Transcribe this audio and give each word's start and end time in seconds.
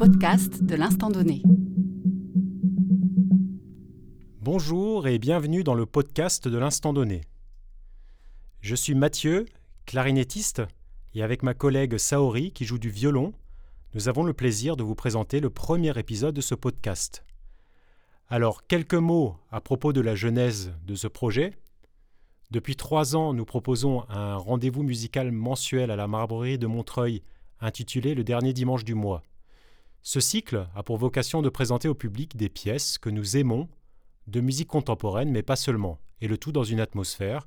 podcast 0.00 0.64
de 0.64 0.76
l'instant 0.76 1.10
donné. 1.10 1.42
Bonjour 4.40 5.06
et 5.06 5.18
bienvenue 5.18 5.62
dans 5.62 5.74
le 5.74 5.84
podcast 5.84 6.48
de 6.48 6.56
l'instant 6.56 6.94
donné. 6.94 7.20
Je 8.62 8.74
suis 8.74 8.94
Mathieu, 8.94 9.44
clarinettiste, 9.84 10.62
et 11.12 11.22
avec 11.22 11.42
ma 11.42 11.52
collègue 11.52 11.98
Saori 11.98 12.50
qui 12.52 12.64
joue 12.64 12.78
du 12.78 12.88
violon, 12.88 13.34
nous 13.92 14.08
avons 14.08 14.24
le 14.24 14.32
plaisir 14.32 14.74
de 14.74 14.82
vous 14.82 14.94
présenter 14.94 15.38
le 15.38 15.50
premier 15.50 15.98
épisode 15.98 16.34
de 16.34 16.40
ce 16.40 16.54
podcast. 16.54 17.22
Alors, 18.30 18.66
quelques 18.66 18.94
mots 18.94 19.36
à 19.52 19.60
propos 19.60 19.92
de 19.92 20.00
la 20.00 20.14
genèse 20.14 20.72
de 20.86 20.94
ce 20.94 21.08
projet. 21.08 21.52
Depuis 22.50 22.74
trois 22.74 23.16
ans, 23.16 23.34
nous 23.34 23.44
proposons 23.44 24.08
un 24.08 24.36
rendez-vous 24.36 24.82
musical 24.82 25.30
mensuel 25.30 25.90
à 25.90 25.96
la 25.96 26.08
Marbrerie 26.08 26.56
de 26.56 26.66
Montreuil 26.66 27.22
intitulé 27.60 28.14
Le 28.14 28.24
dernier 28.24 28.54
dimanche 28.54 28.84
du 28.86 28.94
mois. 28.94 29.22
Ce 30.02 30.18
cycle 30.18 30.66
a 30.74 30.82
pour 30.82 30.96
vocation 30.96 31.42
de 31.42 31.50
présenter 31.50 31.86
au 31.86 31.94
public 31.94 32.36
des 32.36 32.48
pièces 32.48 32.96
que 32.96 33.10
nous 33.10 33.36
aimons, 33.36 33.68
de 34.28 34.40
musique 34.40 34.68
contemporaine, 34.68 35.30
mais 35.30 35.42
pas 35.42 35.56
seulement, 35.56 35.98
et 36.20 36.28
le 36.28 36.38
tout 36.38 36.52
dans 36.52 36.64
une 36.64 36.80
atmosphère 36.80 37.44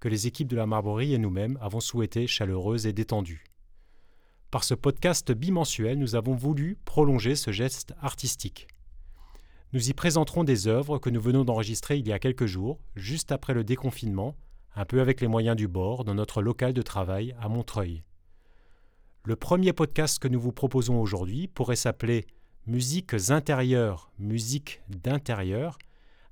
que 0.00 0.08
les 0.08 0.26
équipes 0.26 0.48
de 0.48 0.56
la 0.56 0.66
Marbrerie 0.66 1.14
et 1.14 1.18
nous-mêmes 1.18 1.58
avons 1.60 1.80
souhaité 1.80 2.26
chaleureuse 2.26 2.86
et 2.86 2.92
détendue. 2.92 3.44
Par 4.50 4.64
ce 4.64 4.74
podcast 4.74 5.32
bimensuel, 5.32 5.98
nous 5.98 6.14
avons 6.14 6.34
voulu 6.34 6.76
prolonger 6.84 7.36
ce 7.36 7.52
geste 7.52 7.94
artistique. 8.00 8.68
Nous 9.72 9.90
y 9.90 9.92
présenterons 9.92 10.44
des 10.44 10.66
œuvres 10.66 10.98
que 10.98 11.08
nous 11.08 11.20
venons 11.20 11.44
d'enregistrer 11.44 11.98
il 11.98 12.08
y 12.08 12.12
a 12.12 12.18
quelques 12.18 12.46
jours, 12.46 12.80
juste 12.96 13.32
après 13.32 13.54
le 13.54 13.64
déconfinement, 13.64 14.34
un 14.74 14.84
peu 14.86 15.00
avec 15.00 15.20
les 15.20 15.28
moyens 15.28 15.56
du 15.56 15.68
bord, 15.68 16.04
dans 16.04 16.14
notre 16.14 16.42
local 16.42 16.72
de 16.72 16.82
travail 16.82 17.34
à 17.38 17.48
Montreuil. 17.48 18.02
Le 19.24 19.36
premier 19.36 19.72
podcast 19.72 20.18
que 20.18 20.26
nous 20.26 20.40
vous 20.40 20.50
proposons 20.50 21.00
aujourd'hui 21.00 21.46
pourrait 21.46 21.76
s'appeler 21.76 22.26
Musiques 22.66 23.14
intérieures, 23.30 24.10
musique 24.18 24.82
d'intérieur, 24.88 25.78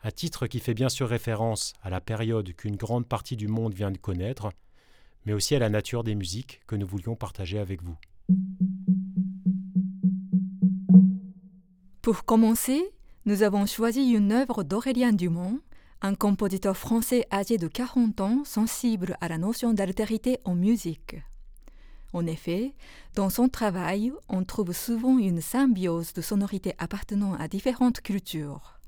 un 0.03 0.11
titre 0.11 0.49
qui 0.49 0.59
fait 0.59 0.75
bien 0.75 0.89
sûr 0.89 1.09
référence 1.09 1.73
à 1.83 1.91
la 1.91 2.01
période 2.01 2.53
qu'une 2.55 2.75
grande 2.75 3.07
partie 3.07 3.37
du 3.37 3.47
monde 3.47 3.75
vient 3.75 3.93
de 3.93 3.99
connaître, 3.99 4.49
mais 5.25 5.33
aussi 5.33 5.55
à 5.55 5.61
la 5.61 5.69
nature 5.69 6.03
des 6.03 6.17
musiques 6.17 6.63
que 6.67 6.75
nous 6.75 6.87
voulions 6.87 7.15
partager 7.15 7.61
avec 7.61 7.81
vous. 7.81 7.97
Pour 12.03 12.25
commencer, 12.25 12.83
nous 13.25 13.45
avons 13.45 13.67
choisi 13.67 14.11
une 14.11 14.33
œuvre 14.33 14.65
d'Aurélien 14.65 15.13
Dumont, 15.13 15.61
un 16.03 16.17
compositeur 16.17 16.77
français 16.77 17.25
âgé 17.31 17.57
de 17.57 17.69
40 17.69 18.21
ans 18.21 18.43
sensible 18.45 19.17
à 19.21 19.29
la 19.29 19.39
notion 19.39 19.75
d'altérité 19.75 20.41
en 20.45 20.57
musique. 20.57 21.19
En 22.13 22.27
effet, 22.27 22.75
dans 23.15 23.31
son 23.31 23.49
travail, 23.49 24.13
on 24.29 24.45
trouve 24.45 24.73
souvent 24.73 25.19
une 25.19 25.41
symbiose 25.41 26.13
de 26.13 26.21
sonorités 26.21 26.75
appartenant 26.79 27.35
à 27.35 27.47
différentes 27.47 28.01
cultures. 28.01 28.81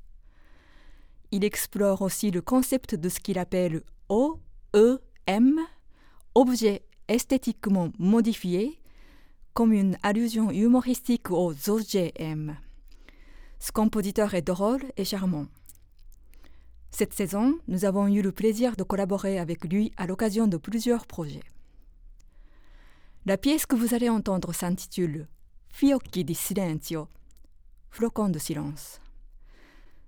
Il 1.31 1.43
explore 1.45 2.01
aussi 2.01 2.31
le 2.31 2.41
concept 2.41 2.95
de 2.95 3.09
ce 3.09 3.19
qu'il 3.19 3.39
appelle 3.39 3.81
OEM, 4.09 5.59
objet 6.35 6.83
esthétiquement 7.07 7.91
modifié, 7.97 8.79
comme 9.53 9.71
une 9.71 9.97
allusion 10.03 10.51
humoristique 10.51 11.31
aux 11.31 11.53
OGM. 11.69 12.55
Ce 13.59 13.71
compositeur 13.71 14.33
est 14.33 14.41
drôle 14.41 14.83
et 14.97 15.05
charmant. 15.05 15.45
Cette 16.91 17.13
saison, 17.13 17.57
nous 17.67 17.85
avons 17.85 18.07
eu 18.07 18.21
le 18.21 18.31
plaisir 18.31 18.75
de 18.75 18.83
collaborer 18.83 19.39
avec 19.39 19.63
lui 19.63 19.93
à 19.97 20.05
l'occasion 20.05 20.47
de 20.47 20.57
plusieurs 20.57 21.07
projets. 21.07 21.43
La 23.25 23.37
pièce 23.37 23.65
que 23.65 23.77
vous 23.77 23.93
allez 23.93 24.09
entendre 24.09 24.51
s'intitule 24.51 25.29
Fiocchi 25.69 26.25
di 26.25 26.35
silenzio, 26.35 27.07
flocon 27.89 28.27
de 28.27 28.37
silence. 28.37 28.99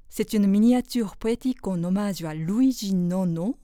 C'est 0.09 0.33
une 0.33 0.47
miniature 0.47 1.15
poétique 1.15 1.65
en 1.65 1.81
hommage 1.85 2.25
à 2.25 2.33
Luigi 2.33 2.93
Nono, 2.93 3.57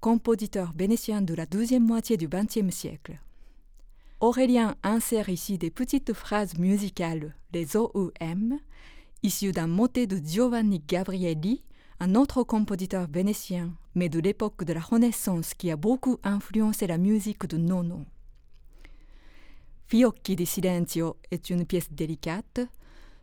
compositeur 0.00 0.74
vénétien 0.76 1.22
de 1.22 1.32
la 1.32 1.46
deuxième 1.46 1.86
moitié 1.86 2.18
du 2.18 2.28
XXe 2.28 2.68
siècle. 2.68 3.18
Aurélien 4.20 4.76
insère 4.82 5.30
ici 5.30 5.56
des 5.56 5.70
petites 5.70 6.12
phrases 6.12 6.58
musicales, 6.58 7.34
les 7.54 7.78
OEM, 7.78 8.58
issues 9.22 9.52
d'un 9.52 9.68
motet 9.68 10.06
de 10.06 10.18
Giovanni 10.18 10.82
Gabrielli, 10.86 11.64
un 11.98 12.14
autre 12.14 12.42
compositeur 12.42 13.08
vénétien, 13.10 13.72
mais 13.94 14.10
de 14.10 14.20
l'époque 14.20 14.64
de 14.64 14.74
la 14.74 14.80
Renaissance 14.80 15.54
qui 15.54 15.70
a 15.70 15.76
beaucoup 15.76 16.18
influencé 16.24 16.86
la 16.86 16.98
musique 16.98 17.46
de 17.46 17.56
Nono. 17.56 18.04
Fiocchi 19.88 20.34
di 20.34 20.44
Silenzio 20.44 21.16
est 21.30 21.48
une 21.48 21.64
pièce 21.64 21.90
délicate, 21.90 22.60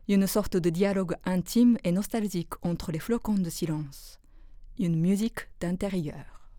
une 0.08 0.26
sorte 0.26 0.58
de 0.58 0.72
dialogue 0.72 1.14
intime 1.24 1.78
et 1.84 1.92
nostalgique 1.92 2.54
entre 2.64 2.92
les 2.92 2.98
flocons 2.98 3.36
de 3.36 3.52
silence, 3.52 4.20
une 4.80 5.00
musique 5.00 5.48
d'intérieur. 5.60 6.50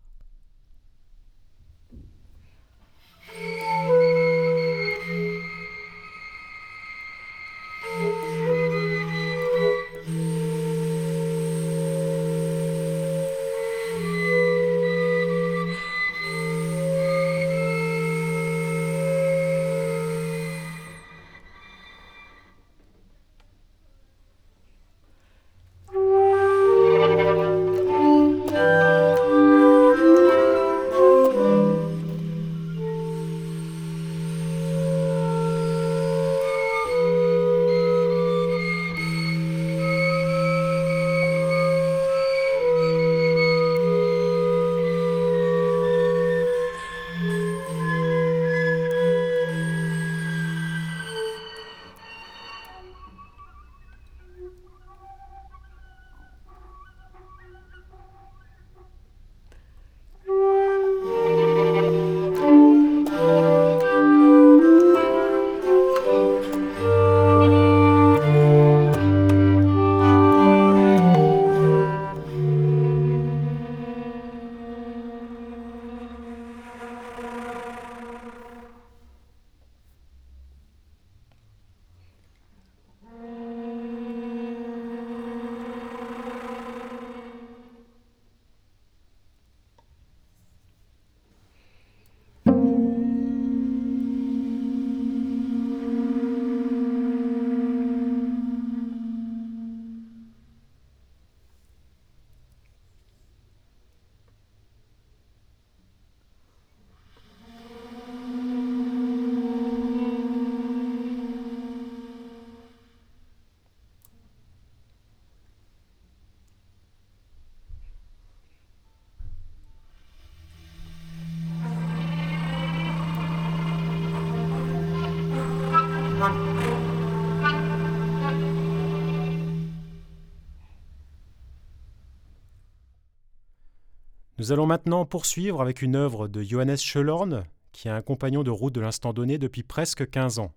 Nous 134.39 134.51
allons 134.51 134.67
maintenant 134.67 135.03
poursuivre 135.03 135.61
avec 135.63 135.81
une 135.81 135.95
œuvre 135.95 136.27
de 136.27 136.43
Johannes 136.43 136.77
Schellorn, 136.77 137.45
qui 137.71 137.87
est 137.87 137.91
un 137.91 138.03
compagnon 138.03 138.43
de 138.43 138.51
route 138.51 138.75
de 138.75 138.81
l'instant 138.81 139.11
donné 139.11 139.39
depuis 139.39 139.63
presque 139.63 140.07
15 140.07 140.37
ans. 140.37 140.53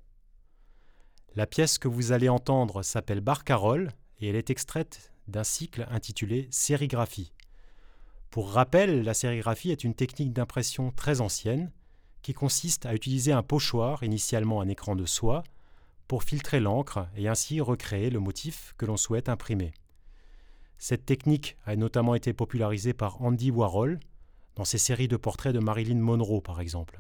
La 1.35 1.47
pièce 1.47 1.79
que 1.79 1.89
vous 1.89 2.13
allez 2.13 2.29
entendre 2.29 2.83
s'appelle 2.83 3.23
Barcarolle 3.23 3.93
et 4.19 4.29
elle 4.29 4.37
est 4.37 4.51
extraite 4.51 5.15
d'un 5.29 5.45
cycle 5.45 5.87
intitulé 5.91 6.47
Sérigraphie. 6.51 7.33
Pour 8.29 8.51
rappel, 8.53 9.03
la 9.03 9.15
sérigraphie 9.15 9.71
est 9.71 9.83
une 9.83 9.95
technique 9.95 10.35
d'impression 10.35 10.91
très 10.91 11.23
ancienne 11.23 11.73
qui 12.21 12.35
consiste 12.35 12.85
à 12.85 12.95
utiliser 12.95 13.33
un 13.33 13.43
pochoir, 13.43 14.03
initialement 14.03 14.61
un 14.61 14.69
écran 14.69 14.95
de 14.95 15.07
soie, 15.07 15.43
pour 16.07 16.23
filtrer 16.23 16.61
l'encre 16.61 17.07
et 17.17 17.29
ainsi 17.29 17.63
recréer 17.63 18.11
le 18.11 18.21
motif 18.21 18.75
que 18.77 18.85
l'on 18.85 18.99
souhaite 18.99 19.31
imprimer. 19.31 19.73
Cette 20.83 21.05
technique 21.05 21.59
a 21.67 21.77
notamment 21.77 22.15
été 22.15 22.33
popularisée 22.33 22.95
par 22.95 23.21
Andy 23.21 23.51
Warhol 23.51 24.01
dans 24.57 24.65
ses 24.65 24.79
séries 24.79 25.09
de 25.09 25.19
portraits 25.19 25.53
de 25.53 25.59
Marilyn 25.59 26.01
Monroe 26.01 26.41
par 26.41 26.59
exemple. 26.59 26.99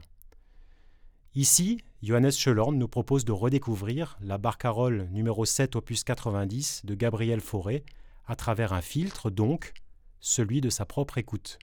Ici, 1.35 1.79
Johannes 2.03 2.31
Schelorn 2.31 2.77
nous 2.77 2.88
propose 2.88 3.25
de 3.25 3.32
redécouvrir 3.32 4.19
la 4.21 4.37
barcarolle 4.37 5.09
numéro 5.12 5.47
7 5.47 5.77
opus 5.77 6.05
90 6.05 6.82
de 6.85 6.94
Gabriel 6.94 7.41
Fauré 7.41 7.82
à 8.27 8.37
travers 8.37 8.75
un 8.75 8.82
filtre 8.82 9.31
donc, 9.31 9.73
celui 10.21 10.61
de 10.61 10.69
sa 10.69 10.85
propre 10.85 11.17
écoute. 11.17 11.59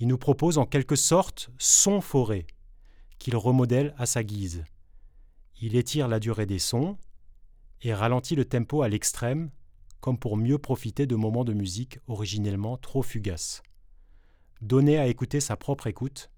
Il 0.00 0.08
nous 0.08 0.18
propose 0.18 0.58
en 0.58 0.66
quelque 0.66 0.96
sorte 0.96 1.48
son 1.56 2.02
forêt, 2.02 2.46
qu'il 3.18 3.36
remodèle 3.36 3.94
à 3.96 4.04
sa 4.04 4.22
guise. 4.22 4.64
Il 5.62 5.76
étire 5.76 6.08
la 6.08 6.20
durée 6.20 6.44
des 6.44 6.58
sons 6.58 6.98
et 7.80 7.94
ralentit 7.94 8.36
le 8.36 8.44
tempo 8.44 8.82
à 8.82 8.90
l'extrême, 8.90 9.50
comme 10.00 10.18
pour 10.18 10.36
mieux 10.36 10.58
profiter 10.58 11.06
de 11.06 11.16
moments 11.16 11.44
de 11.44 11.52
musique 11.52 11.98
originellement 12.06 12.76
trop 12.76 13.02
fugaces. 13.02 13.62
Donner 14.62 14.98
à 14.98 15.06
écouter 15.06 15.40
sa 15.40 15.56
propre 15.56 15.86
écoute, 15.86 16.30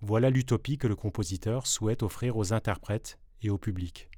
voilà 0.00 0.30
l'utopie 0.30 0.78
que 0.78 0.86
le 0.86 0.96
compositeur 0.96 1.66
souhaite 1.66 2.02
offrir 2.02 2.36
aux 2.36 2.52
interprètes 2.52 3.18
et 3.42 3.50
au 3.50 3.58
public. 3.58 4.08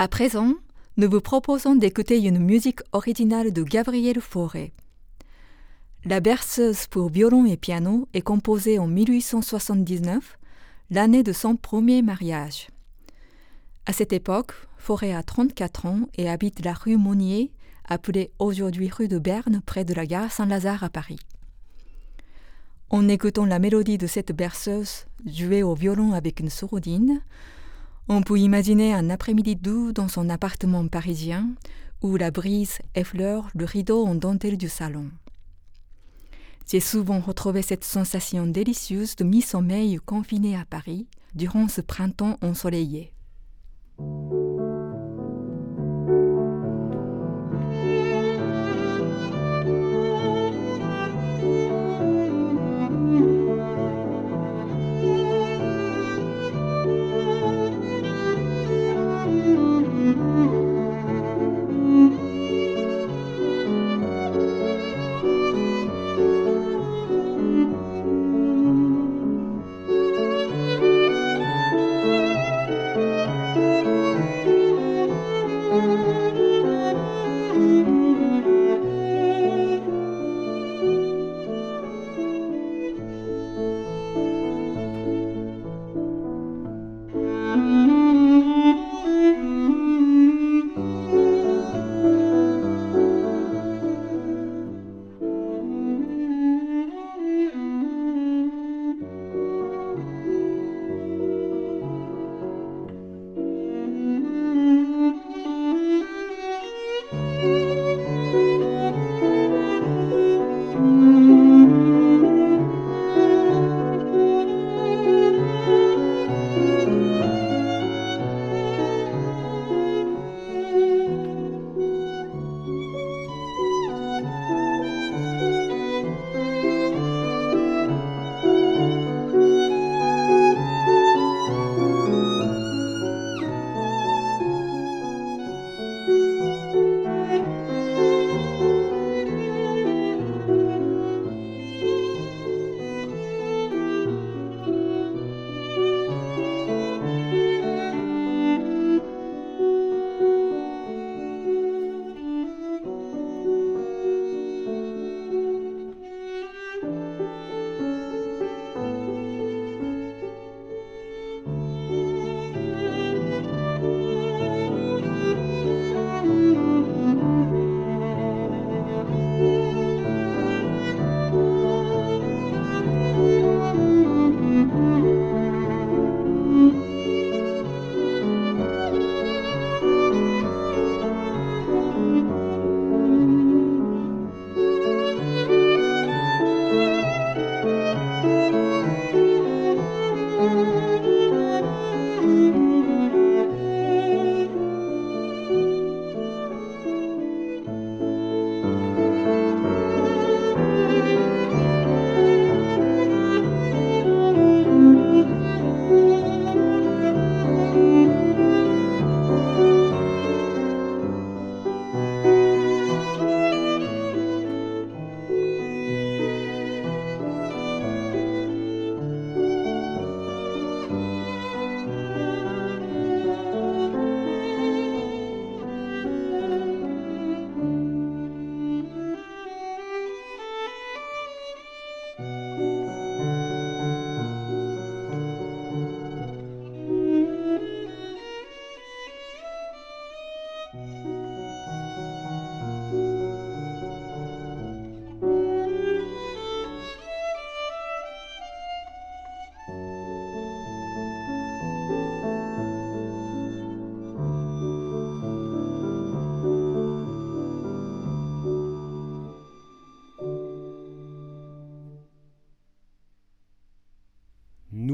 À 0.00 0.06
présent, 0.06 0.54
nous 0.96 1.10
vous 1.10 1.20
proposons 1.20 1.74
d'écouter 1.74 2.20
une 2.20 2.38
musique 2.38 2.82
originale 2.92 3.52
de 3.52 3.64
Gabriel 3.64 4.20
Fauré. 4.20 4.72
La 6.04 6.20
berceuse 6.20 6.86
pour 6.86 7.08
violon 7.08 7.46
et 7.46 7.56
piano 7.56 8.06
est 8.14 8.20
composée 8.20 8.78
en 8.78 8.86
1879, 8.86 10.38
l'année 10.90 11.24
de 11.24 11.32
son 11.32 11.56
premier 11.56 12.02
mariage. 12.02 12.68
À 13.86 13.92
cette 13.92 14.12
époque, 14.12 14.52
Fauré 14.76 15.12
a 15.12 15.24
34 15.24 15.86
ans 15.86 16.02
et 16.14 16.28
habite 16.30 16.64
la 16.64 16.74
rue 16.74 16.96
Monnier, 16.96 17.50
appelée 17.84 18.30
aujourd'hui 18.38 18.90
rue 18.90 19.08
de 19.08 19.18
Berne, 19.18 19.62
près 19.66 19.84
de 19.84 19.94
la 19.94 20.06
gare 20.06 20.30
Saint-Lazare 20.30 20.84
à 20.84 20.90
Paris. 20.90 21.18
En 22.88 23.08
écoutant 23.08 23.46
la 23.46 23.58
mélodie 23.58 23.98
de 23.98 24.06
cette 24.06 24.30
berceuse 24.30 25.06
jouée 25.26 25.64
au 25.64 25.74
violon 25.74 26.12
avec 26.12 26.38
une 26.38 26.50
sourdine, 26.50 27.20
on 28.08 28.22
peut 28.22 28.38
imaginer 28.38 28.94
un 28.94 29.10
après-midi 29.10 29.56
doux 29.56 29.92
dans 29.92 30.08
son 30.08 30.30
appartement 30.30 30.86
parisien 30.88 31.50
où 32.02 32.16
la 32.16 32.30
brise 32.30 32.78
effleure 32.94 33.48
le 33.54 33.64
rideau 33.64 34.06
en 34.06 34.14
dentelle 34.14 34.56
du 34.56 34.68
salon. 34.68 35.10
J'ai 36.70 36.80
souvent 36.80 37.20
retrouvé 37.20 37.62
cette 37.62 37.84
sensation 37.84 38.46
délicieuse 38.46 39.16
de 39.16 39.24
mi-sommeil 39.24 39.98
confiné 40.04 40.56
à 40.56 40.64
Paris 40.64 41.06
durant 41.34 41.68
ce 41.68 41.80
printemps 41.80 42.38
ensoleillé. 42.42 43.12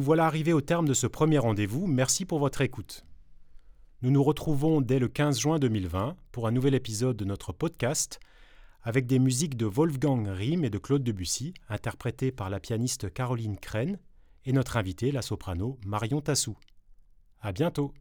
Voilà 0.05 0.27
arrivés 0.27 0.53
au 0.53 0.61
terme 0.61 0.87
de 0.87 0.93
ce 0.93 1.07
premier 1.07 1.39
rendez-vous. 1.39 1.87
Merci 1.87 2.27
pour 2.27 2.39
votre 2.39 2.61
écoute. 2.61 3.07
Nous 4.03 4.11
nous 4.11 4.23
retrouvons 4.23 4.83
dès 4.83 4.99
le 4.99 5.09
15 5.09 5.41
juin 5.41 5.59
2020 5.59 6.15
pour 6.31 6.47
un 6.47 6.51
nouvel 6.51 6.75
épisode 6.75 7.17
de 7.17 7.25
notre 7.25 7.55
podcast 7.55 8.21
avec 8.83 9.07
des 9.07 9.19
musiques 9.19 9.57
de 9.57 9.65
Wolfgang 9.65 10.29
Riem 10.29 10.63
et 10.63 10.69
de 10.69 10.77
Claude 10.77 11.03
Debussy, 11.03 11.55
interprétées 11.71 12.33
par 12.33 12.51
la 12.51 12.61
pianiste 12.61 13.11
Caroline 13.15 13.57
Crène 13.57 13.99
et 14.45 14.53
notre 14.53 14.77
invitée, 14.77 15.11
la 15.11 15.23
soprano 15.23 15.79
Marion 15.87 16.21
Tassou. 16.21 16.59
À 17.41 17.53
bientôt! 17.53 17.95